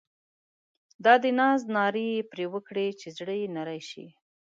[1.05, 4.05] دا د ناز نارې یې پر وکړې چې زړه یې نری شي.